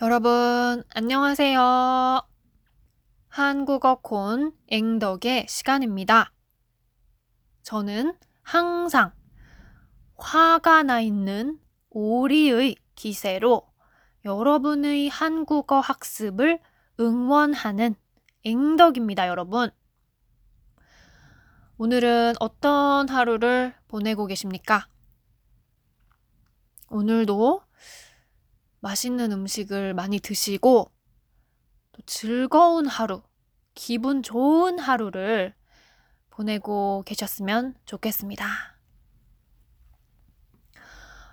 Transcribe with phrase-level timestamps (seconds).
[0.00, 2.22] 여러분, 안녕하세요.
[3.26, 6.32] 한국어 콘 앵덕의 시간입니다.
[7.64, 9.10] 저는 항상
[10.16, 11.58] 화가 나 있는
[11.90, 13.68] 오리의 기세로
[14.24, 16.60] 여러분의 한국어 학습을
[17.00, 17.96] 응원하는
[18.44, 19.68] 앵덕입니다, 여러분.
[21.76, 24.86] 오늘은 어떤 하루를 보내고 계십니까?
[26.88, 27.62] 오늘도
[28.80, 30.90] 맛있는 음식을 많이 드시고
[31.92, 33.22] 또 즐거운 하루,
[33.74, 35.54] 기분 좋은 하루를
[36.30, 38.46] 보내고 계셨으면 좋겠습니다.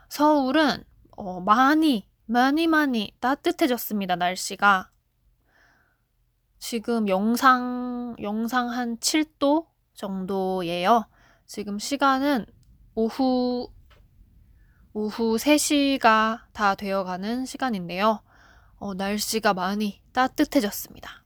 [0.09, 0.83] 서울은
[1.17, 4.89] 어, 많이, 많이, 많이 따뜻해졌습니다, 날씨가.
[6.57, 11.07] 지금 영상, 영상 한 7도 정도예요.
[11.45, 12.45] 지금 시간은
[12.95, 13.71] 오후
[14.97, 18.21] 오후 3시가 다 되어가는 시간인데요.
[18.77, 21.25] 어, 날씨가 많이 따뜻해졌습니다.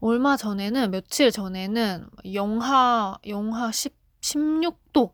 [0.00, 5.12] 얼마 전에는, 며칠 전에는 영하, 영하 10, 16도,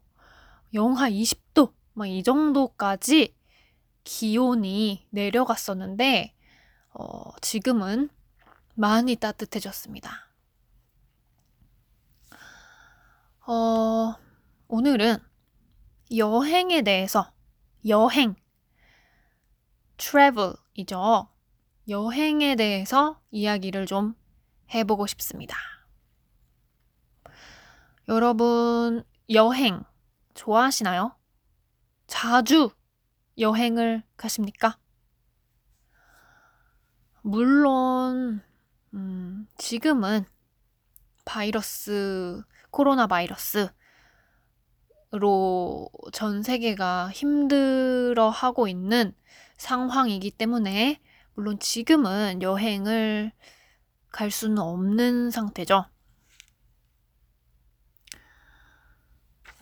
[0.72, 3.36] 영하 20도, 막 이 정도까지
[4.02, 6.34] 기온이 내려갔었는데,
[6.94, 8.08] 어, 지금은
[8.74, 10.30] 많이 따뜻해졌습니다.
[13.46, 14.14] 어,
[14.68, 15.31] 오늘은
[16.16, 17.32] 여행에 대해서
[17.88, 18.34] 여행
[19.96, 21.28] travel이죠.
[21.88, 24.14] 여행에 대해서 이야기를 좀
[24.74, 25.56] 해보고 싶습니다.
[28.08, 29.82] 여러분 여행
[30.34, 31.16] 좋아하시나요?
[32.06, 32.70] 자주
[33.38, 34.78] 여행을 가십니까?
[37.22, 38.42] 물론
[38.94, 40.26] 음, 지금은
[41.24, 43.72] 바이러스 코로나 바이러스
[45.12, 49.14] 로전 세계가 힘들어 하고 있는
[49.58, 51.00] 상황이기 때문에
[51.34, 53.32] 물론 지금은 여행을
[54.10, 55.86] 갈 수는 없는 상태죠.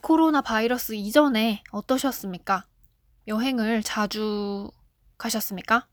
[0.01, 2.65] 코로나 바이러스 이전에 어떠셨습니까?
[3.27, 4.71] 여행을 자주
[5.17, 5.87] 가셨습니까?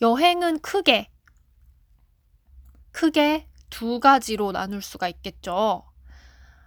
[0.00, 1.10] 여행은 크게,
[2.92, 5.89] 크게 두 가지로 나눌 수가 있겠죠.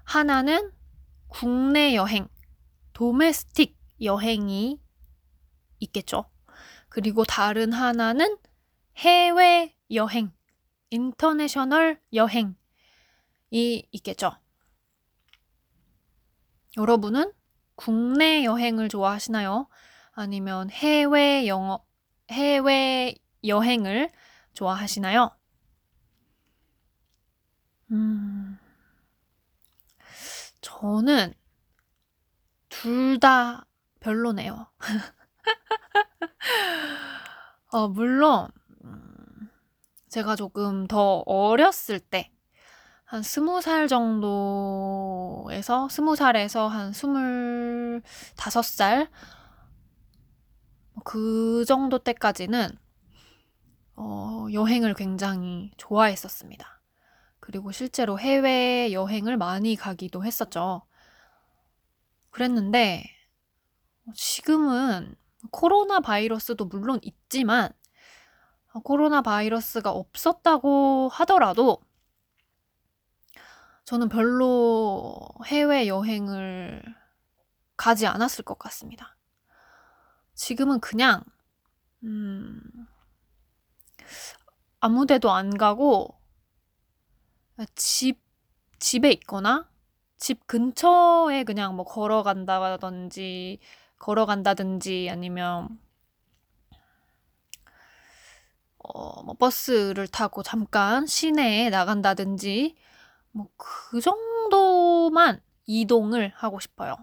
[0.04, 0.72] 하나는
[1.28, 2.28] 국내 여행,
[2.94, 4.80] 도메스틱 여행이
[5.80, 6.30] 있겠죠.
[6.90, 8.38] 그리고 다른 하나는
[8.98, 10.32] 해외 여행,
[10.92, 12.54] 인터내셔널 여행이
[13.92, 14.38] 있겠죠.
[16.78, 17.32] 여러분은
[17.76, 19.68] 국내 여행을 좋아하시나요?
[20.12, 21.84] 아니면 해외 영어,
[22.30, 24.10] 해외 여행을
[24.54, 25.36] 좋아하시나요?
[27.92, 28.53] 음,
[30.64, 31.34] 저는
[32.70, 33.66] 둘 다
[34.00, 34.68] 별로네요.
[37.72, 38.48] 어, 물론,
[38.84, 39.50] 음,
[40.10, 42.32] 제가 조금 더 어렸을 때,
[43.06, 48.02] 한 스무 살 정도에서, 스무 살에서 한 스물
[48.38, 49.10] 다섯 살,
[51.04, 52.78] 그 정도 때까지는,
[53.96, 56.82] 어, 여행을 굉장히 좋아했었습니다.
[57.44, 60.82] 그리고 실제로 해외 여행을 많이 가기도 했었죠.
[62.30, 63.04] 그랬는데,
[64.16, 65.18] 지금은
[65.52, 67.74] 코로나 바이러스도 물론 있지만,
[68.86, 71.82] 코로나 바이러스가 없었다고 하더라도,
[73.84, 76.82] 저는 별로 해외 여행을
[77.76, 79.18] 가지 않았을 것 같습니다.
[80.34, 81.26] 지금은 그냥,
[82.04, 82.62] 음,
[84.80, 86.23] 아무 데도 안 가고,
[87.76, 88.20] 집,
[88.80, 89.70] 집에 있거나
[90.18, 93.60] 집 근처에 그냥 뭐 걸어간다든지,
[94.00, 95.80] 걸어간다든지 아니면
[98.80, 102.76] 어, 뭐 버스를 타고 잠깐 시내에 나간다든지
[103.32, 103.48] 뭐
[103.94, 106.96] 그 정도만 이동을 하고 싶어요.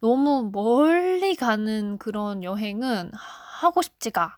[0.00, 4.36] 너무 멀리 가는 그런 여행은 하고 싶지가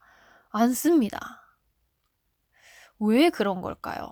[0.50, 1.42] 않습니다.
[3.00, 4.10] 왜 그런 걸까요?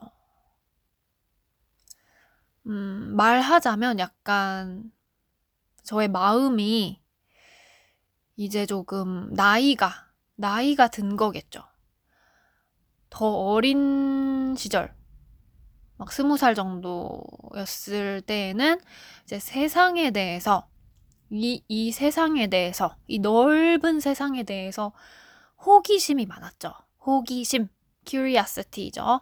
[2.66, 4.90] 음, 말하자면 약간
[5.82, 7.00] 저의 마음이
[8.36, 11.62] 이제 조금 나이가, 나이가 든 거겠죠.
[13.10, 14.94] 더 어린 시절,
[15.96, 18.80] 막 스무 살 정도였을 때에는
[19.24, 20.66] 이제 세상에 대해서,
[21.30, 24.92] 이, 이 세상에 대해서, 이 넓은 세상에 대해서
[25.64, 26.72] 호기심이 많았죠.
[27.06, 27.68] 호기심,
[28.04, 29.20] curiosity죠.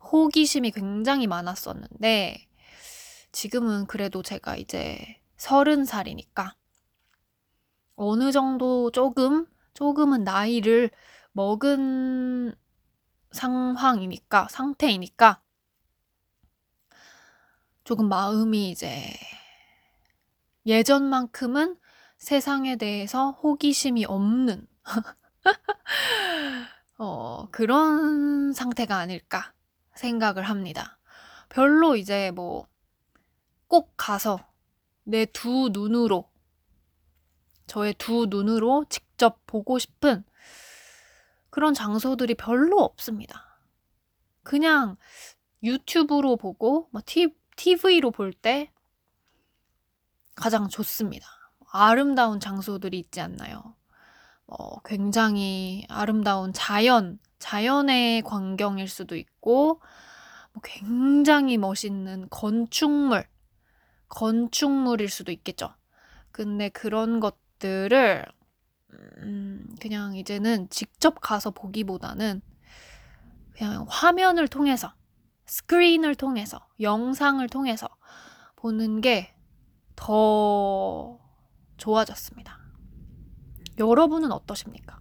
[0.00, 2.46] 호기심이 굉장히 많았었는데,
[3.32, 6.54] 지금은 그래도 제가 이제 서른 살이니까
[7.96, 10.90] 어느 정도 조금, 조금은 나이를
[11.32, 12.54] 먹은
[13.30, 15.42] 상황이니까, 상태이니까,
[17.84, 19.02] 조금 마음이 이제
[20.66, 21.78] 예전만큼은
[22.16, 24.66] 세상에 대해서 호기심이 없는
[26.98, 29.52] 어, 그런 상태가 아닐까
[29.94, 30.98] 생각을 합니다.
[31.48, 32.68] 별로 이제 뭐
[33.70, 34.40] 꼭 가서
[35.04, 36.28] 내 두 눈으로
[37.68, 40.24] 저의 두 눈으로 직접 보고 싶은
[41.50, 43.60] 그런 장소들이 별로 없습니다.
[44.42, 44.96] 그냥
[45.62, 47.00] 유튜브로 보고 뭐
[47.56, 48.72] TV로 볼 때
[50.34, 51.26] 가장 좋습니다.
[51.70, 53.76] 아름다운 장소들이 있지 않나요?
[54.48, 59.80] 어, 굉장히 아름다운 자연, 자연의 광경일 수도 있고,
[60.52, 63.28] 뭐 굉장히 멋있는 건축물,
[64.10, 65.74] 건축물일 수도 있겠죠.
[66.30, 68.26] 근데 그런 것들을,
[68.92, 72.42] 음, 그냥 이제는 직접 가서 보기보다는
[73.56, 74.92] 그냥 화면을 통해서,
[75.46, 77.88] 스크린을 통해서, 영상을 통해서
[78.56, 79.34] 보는 게
[80.00, 81.18] 더
[81.76, 82.58] 좋아졌습니다.
[83.78, 84.98] 여러분은 어떠십니까?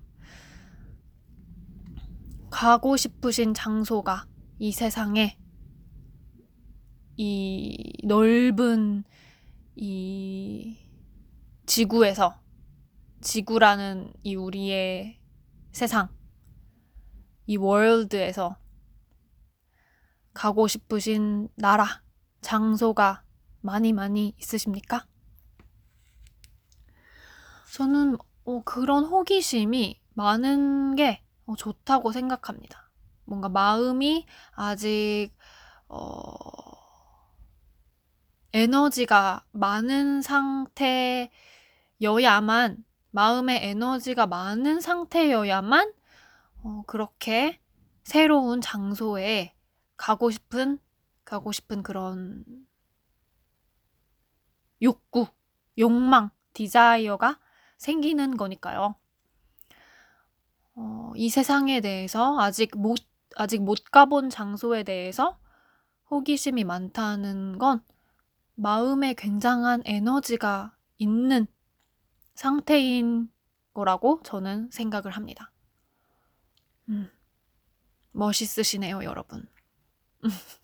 [2.51, 4.25] 가고 싶으신 장소가
[4.57, 5.38] 이 세상에
[7.21, 7.75] 이
[8.06, 9.04] 넓은
[9.75, 10.77] 이
[11.66, 12.39] 지구에서
[13.19, 15.19] 지구라는 이 우리의
[15.74, 16.07] 세상
[17.45, 18.56] 이 월드에서
[20.33, 22.01] 가고 싶으신 나라
[22.39, 23.25] 장소가
[23.60, 25.06] 많이 많이 있으십니까?
[27.74, 32.89] 저는 어, 그런 호기심이 많은 게 어, 좋다고 생각합니다.
[33.25, 35.31] 뭔가 마음이 아직
[35.89, 36.78] 어,
[38.53, 40.21] 에너지가 많은
[41.99, 45.93] 상태여야만 마음의 에너지가 많은 상태여야만
[46.63, 47.59] 어, 그렇게
[48.03, 49.53] 새로운 장소에
[49.97, 50.79] 가고 싶은
[51.25, 52.43] 가고 싶은 그런
[54.81, 55.27] 욕구,
[55.77, 57.39] 욕망, 디자이어가
[57.77, 58.95] 생기는 거니까요.
[60.75, 62.99] 어, 이 세상에 대해서 아직 못,
[63.35, 65.37] 아직 못 가본 장소에 대해서
[66.09, 67.83] 호기심이 많다는 건
[68.59, 71.47] 마음에 굉장한 에너지가 있는
[72.35, 73.31] 상태인
[73.73, 75.51] 거라고 저는 생각을 합니다.
[76.89, 77.09] 음,
[78.11, 79.47] 멋있으시네요, 여러분.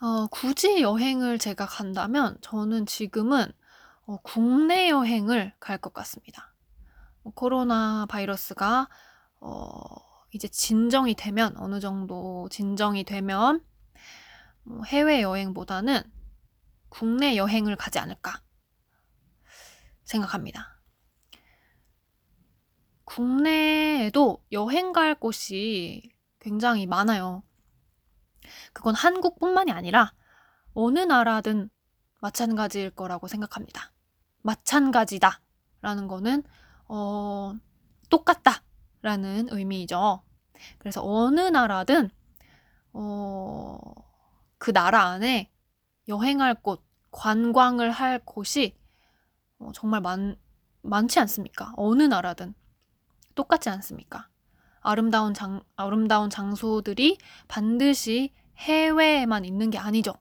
[0.00, 3.50] 어, 굳이 여행을 제가 간다면 저는 지금은
[4.06, 6.52] 어, 국내 여행을 갈 것 같습니다.
[7.24, 8.88] 어, 코로나 바이러스가
[9.40, 9.84] 어,
[10.34, 13.64] 이제 진정이 되면 어느 정도 진정이 되면
[14.64, 16.02] 뭐 해외 여행보다는
[16.88, 18.42] 국내 여행을 가지 않을까
[20.02, 20.80] 생각합니다.
[23.04, 26.10] 국내에도 여행 갈 곳이
[26.40, 27.44] 굉장히 많아요.
[28.72, 30.14] 그건 한국뿐만이 아니라
[30.72, 31.70] 어느 나라든
[32.20, 33.92] 마찬가지일 거라고 생각합니다.
[34.42, 35.40] 마찬가지다
[35.80, 36.42] 라는 거는
[36.88, 37.54] 어,
[38.10, 38.64] 똑같다
[39.04, 40.22] 라는 의미이죠.
[40.78, 42.08] 그래서 어느 나라든
[42.94, 43.78] 어,
[44.56, 45.52] 그 나라 안에
[46.08, 48.74] 여행할 곳, 관광을 할 곳이
[49.58, 50.36] 어, 정말 많,
[50.80, 51.74] 많지 않습니까?
[51.76, 52.54] 어느 나라든
[53.34, 54.30] 똑같지 않습니까?
[54.80, 60.14] 아름다운 장, 아름다운 장소들이 반드시 해외에만 있는 게 아니죠.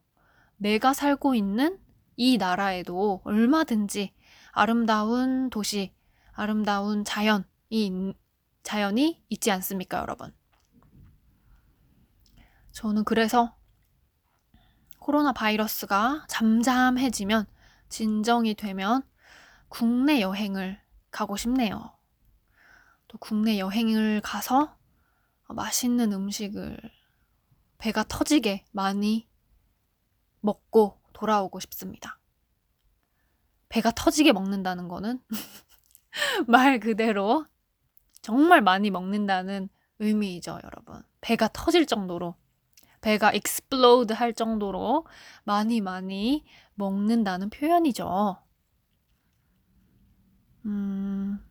[0.57, 1.79] 내가 살고 있는
[2.17, 4.13] 이 나라에도 얼마든지
[4.51, 5.93] 아름다운 도시,
[6.33, 8.13] 아름다운 자연이,
[8.63, 10.33] 자연이 있지 않습니까, 여러분?
[12.71, 13.55] 저는 그래서
[14.99, 17.45] 코로나 바이러스가 잠잠해지면,
[17.89, 19.03] 진정이 되면
[19.69, 21.95] 국내 여행을 가고 싶네요.
[23.07, 24.77] 또 국내 여행을 가서
[25.49, 26.79] 맛있는 음식을
[27.77, 29.29] 배가 터지게 많이
[30.39, 32.19] 먹고 돌아오고 싶습니다.
[33.69, 35.21] 배가 터지게 먹는다는 거는
[36.47, 37.45] 말 그대로
[38.23, 41.03] 정말 많이 먹는다는 의미이죠, 여러분.
[41.21, 42.35] 배가 터질 정도로,
[43.01, 45.05] 배가 explode 할 정도로
[45.43, 48.37] 많이 많이 먹는다는 표현이죠.
[50.65, 51.45] 음,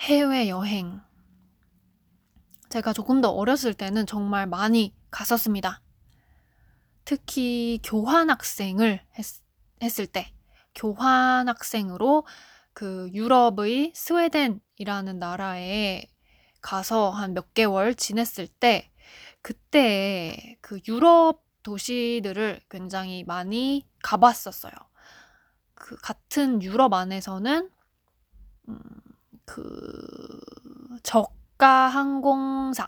[0.00, 1.00] 해외 여행.
[2.68, 5.80] 제가 조금 더 어렸을 때는 정말 많이 갔었습니다.
[7.06, 9.24] 특히 교환학생을 했,
[9.82, 10.34] 했을 때,
[10.74, 12.26] 교환학생으로
[12.74, 16.06] 그 유럽의 스웨덴이라는 나라에
[16.62, 18.90] 가서 한 몇 개월 지냈을 때,
[19.42, 24.72] 그때 그 유럽 도시들을 굉장히 많이 가봤었어요.
[25.74, 27.70] 그 같은 유럽 안에서는
[28.68, 28.80] 음,
[29.44, 30.40] 그
[31.02, 32.86] 저가 항공사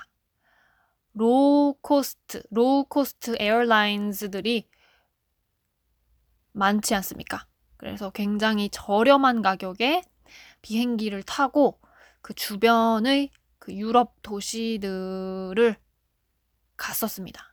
[1.14, 4.68] low cost, low cost airlines들이
[6.52, 7.46] 많지 않습니까?
[7.84, 10.00] 그래서 굉장히 저렴한 가격에
[10.62, 11.78] 비행기를 타고
[12.22, 15.76] 그 주변의 그 유럽 도시들을
[16.78, 17.44] 갔었습니다.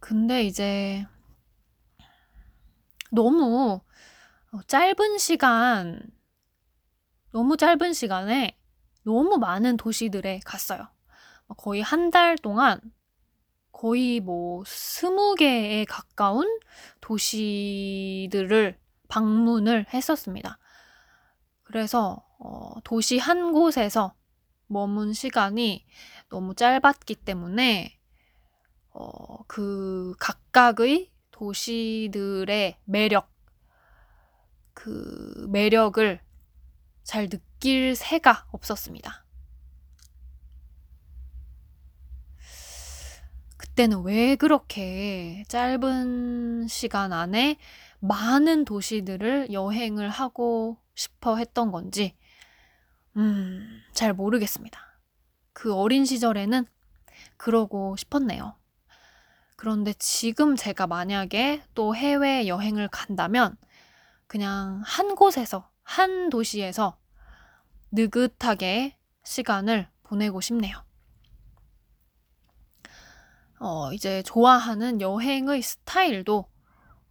[0.00, 1.06] 근데 이제
[3.10, 3.80] 너무
[4.66, 6.02] 짧은 시간,
[7.32, 8.54] 너무 짧은 시간에
[9.02, 10.88] 너무 많은 도시들에 갔어요.
[11.56, 12.82] 거의 한 달 동안
[13.76, 16.46] 거의 뭐 스무 개에 가까운
[17.02, 18.78] 도시들을
[19.08, 20.58] 방문을 했었습니다.
[21.62, 24.14] 그래서 어, 도시 한 곳에서
[24.66, 25.84] 머문 시간이
[26.30, 28.00] 너무 짧았기 때문에
[28.94, 33.30] 어, 그 각각의 도시들의 매력,
[34.72, 36.18] 그 매력을
[37.02, 39.25] 잘 느낄 새가 없었습니다.
[43.76, 47.58] 그때는 왜 그렇게 짧은 시간 안에
[48.00, 52.16] 많은 도시들을 여행을 하고 싶어 했던 건지,
[53.18, 54.80] 음, 잘 모르겠습니다.
[55.52, 56.64] 그 어린 시절에는
[57.36, 58.56] 그러고 싶었네요.
[59.56, 63.58] 그런데 지금 제가 만약에 또 해외 여행을 간다면
[64.26, 66.96] 그냥 한 곳에서, 한 도시에서
[67.92, 70.85] 느긋하게 시간을 보내고 싶네요.
[73.58, 76.46] 어, 이제 좋아하는 여행의 스타일도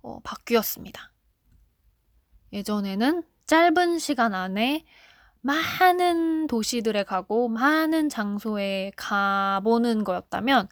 [0.01, 1.11] 어, 바뀌었습니다.
[2.53, 4.85] 예전에는 짧은 시간 안에
[5.41, 10.67] 많은 도시들에 가고 많은 장소에 가보는 거였다면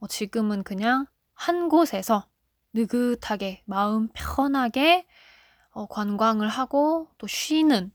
[0.00, 2.26] 어, 지금은 그냥 한 곳에서
[2.72, 5.06] 느긋하게 마음 편하게
[5.70, 7.92] 어, 관광을 하고 또 쉬는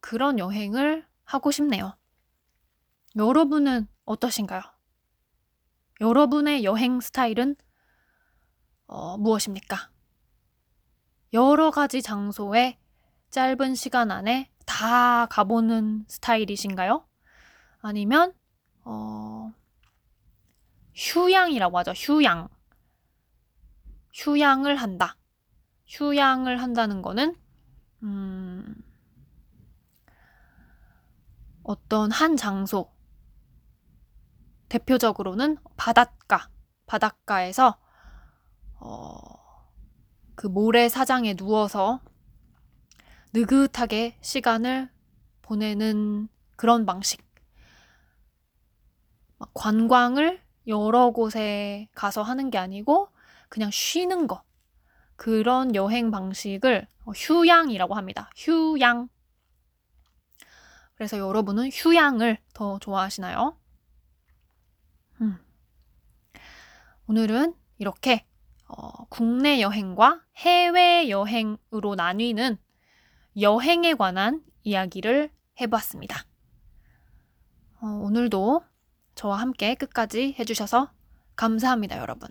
[0.00, 1.96] 그런 여행을 하고 싶네요.
[3.16, 4.73] 여러분은 어떠신가요?
[6.00, 7.56] 여러분의 여행 스타일은
[8.86, 9.90] 어, 무엇입니까?
[11.32, 12.78] 여러 가지 장소에
[13.30, 17.06] 짧은 시간 안에 다 가보는 스타일이신가요?
[17.80, 18.32] 아니면
[18.84, 19.52] 어,
[20.94, 21.92] 휴양이라고 하죠.
[21.92, 22.48] 휴양.
[24.12, 25.16] 휴양을 한다.
[25.88, 27.36] 휴양을 한다는 거는
[28.04, 28.74] 음,
[31.62, 32.93] 어떤 한 장소
[34.74, 36.48] 대표적으로는 바닷가,
[36.86, 37.78] 바닷가에서
[38.80, 39.20] 어,
[40.34, 42.00] 그 모래사장에 누워서
[43.32, 44.90] 느긋하게 시간을
[45.42, 47.24] 보내는 그런 방식.
[49.52, 53.10] 관광을 여러 곳에 가서 하는 게 아니고
[53.48, 54.42] 그냥 쉬는 거.
[55.14, 58.28] 그런 여행 방식을 휴양이라고 합니다.
[58.34, 59.08] 휴양.
[60.96, 63.56] 그래서 여러분은 휴양을 더 좋아하시나요?
[65.20, 65.38] 음.
[67.06, 68.26] 오늘은 이렇게
[68.66, 72.56] 어, 국내 여행과 해외 여행으로 나뉘는
[73.38, 75.30] 여행에 관한 이야기를
[75.60, 76.24] 해봤습니다.
[77.80, 78.64] 어, 오늘도
[79.14, 80.92] 저와 함께 끝까지 해주셔서
[81.36, 82.28] 감사합니다, 여러분.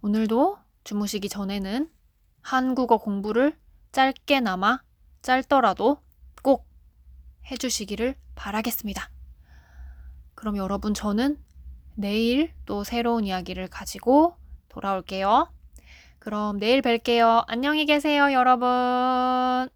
[0.00, 1.90] 오늘도 주무시기 전에는
[2.40, 3.58] 한국어 공부를
[3.92, 4.82] 짧게나마
[5.20, 6.02] 짧더라도
[6.42, 6.66] 꼭
[7.50, 9.10] 해주시기를 바라겠습니다.
[10.34, 11.44] 그럼 여러분 저는
[11.94, 14.36] 내일 또 새로운 이야기를 가지고
[14.68, 15.48] 돌아올게요.
[16.18, 17.44] 그럼 내일 뵐게요.
[17.46, 19.68] 안녕히 계세요, 여러분.